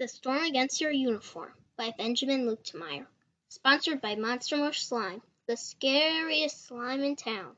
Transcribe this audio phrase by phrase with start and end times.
[0.00, 3.04] The Storm Against Your Uniform by Benjamin Luetkemeyer.
[3.48, 7.56] Sponsored by Monster Mush Slime, the scariest slime in town.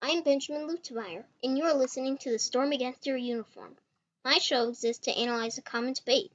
[0.00, 3.76] I'm Benjamin Luetkemeyer, and you're listening to The Storm Against Your Uniform.
[4.24, 6.30] My show exists to analyze a common debate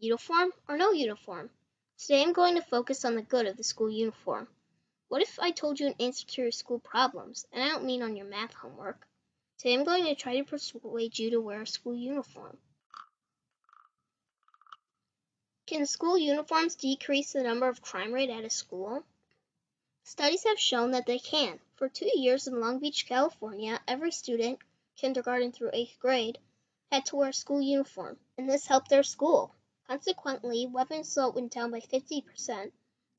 [0.00, 1.48] uniform or no uniform.
[1.96, 4.48] Today I'm going to focus on the good of the school uniform.
[5.06, 8.02] What if I told you an answer to your school problems, and I don't mean
[8.02, 9.06] on your math homework?
[9.58, 12.58] Today I'm going to try to persuade you to wear a school uniform.
[15.72, 19.06] Can school uniforms decrease the number of crime rate at a school?
[20.04, 21.60] Studies have shown that they can.
[21.76, 24.58] For two years in Long Beach, California, every student,
[24.96, 26.38] kindergarten through eighth grade,
[26.90, 29.54] had to wear a school uniform, and this helped their school.
[29.86, 32.70] Consequently, weapon assault went down by 50%,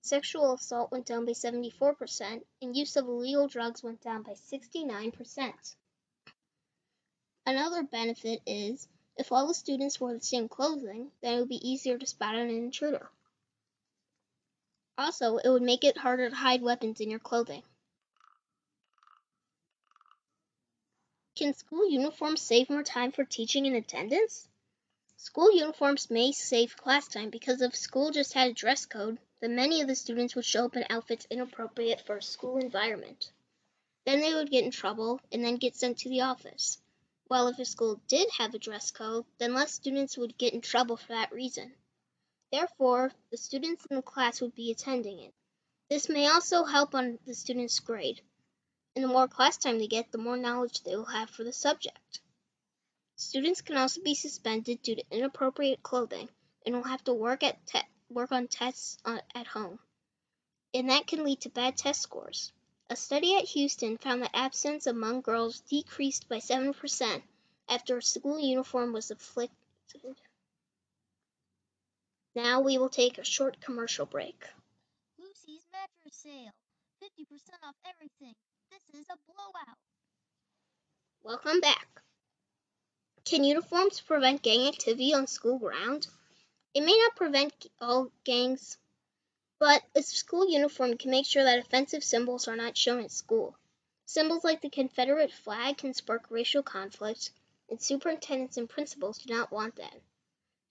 [0.01, 5.75] sexual assault went down by 74%, and use of illegal drugs went down by 69%.
[7.47, 11.69] Another benefit is if all the students wore the same clothing, then it would be
[11.69, 13.09] easier to spot an intruder.
[14.97, 17.63] Also, it would make it harder to hide weapons in your clothing.
[21.35, 24.47] Can school uniforms save more time for teaching and attendance?
[25.17, 29.55] School uniforms may save class time because if school just had a dress code, then
[29.55, 33.31] many of the students would show up in outfits inappropriate for a school environment.
[34.05, 36.77] Then they would get in trouble and then get sent to the office.
[37.27, 40.61] While if a school did have a dress code, then less students would get in
[40.61, 41.73] trouble for that reason.
[42.51, 45.33] Therefore, the students in the class would be attending it.
[45.89, 48.21] This may also help on the student's grade.
[48.95, 51.53] And the more class time they get, the more knowledge they will have for the
[51.53, 52.19] subject.
[53.15, 56.29] Students can also be suspended due to inappropriate clothing
[56.65, 59.79] and will have to work at te- work on tests on, at home.
[60.73, 62.51] And that can lead to bad test scores.
[62.89, 67.23] A study at Houston found that absence among girls decreased by 7%
[67.69, 69.55] after a school uniform was afflicted.
[72.35, 74.45] Now we will take a short commercial break.
[75.17, 76.51] Lucy's mattress sale.
[77.01, 78.35] 50% off everything.
[78.69, 79.77] This is a blowout.
[81.23, 82.01] Welcome back.
[83.25, 86.09] Can uniforms prevent gang activity on school grounds?
[86.73, 88.77] It may not prevent all gangs,
[89.63, 93.57] but a school uniform can make sure that offensive symbols are not shown at school.
[94.05, 97.31] Symbols like the Confederate flag can spark racial conflict,
[97.69, 100.01] and superintendents and principals do not want that.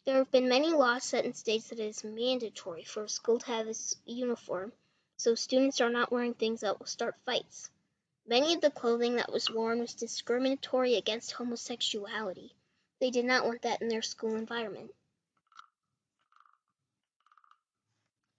[0.04, 3.38] There have been many laws set in states that it is mandatory for a school
[3.38, 4.74] to have a uniform,
[5.16, 7.70] so students are not wearing things that will start fights.
[8.26, 12.52] Many of the clothing that was worn was discriminatory against homosexuality.
[13.00, 14.92] They did not want that in their school environment.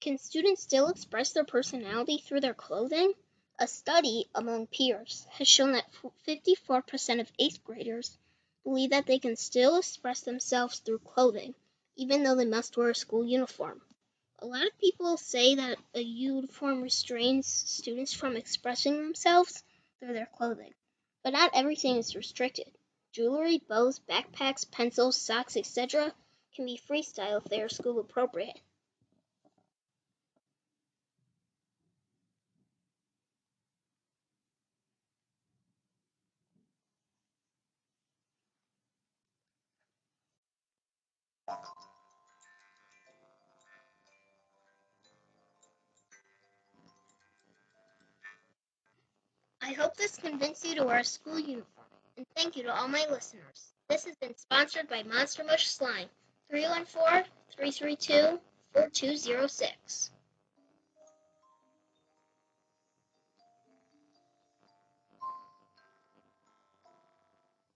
[0.03, 3.13] Can students still express their personality through their clothing?
[3.57, 5.89] A study among peers has shown that
[6.27, 8.17] 54% of eighth graders
[8.65, 11.55] believe that they can still express themselves through clothing,
[11.95, 13.81] even though they must wear a school uniform.
[14.39, 19.63] A lot of people say that a uniform restrains students from expressing themselves
[20.01, 20.73] through their clothing,
[21.23, 22.69] but not everything is restricted.
[23.13, 26.13] Jewelry, bows, backpacks, pencils, socks, etc.
[26.53, 28.59] can be freestyle if they are school appropriate.
[49.73, 52.87] I hope this convinced you to wear a school uniform, and thank you to all
[52.87, 53.73] my listeners.
[53.89, 56.09] This has been sponsored by Monster Mush Slime,
[56.51, 57.23] 314
[57.55, 58.39] 332
[58.73, 60.11] 4206.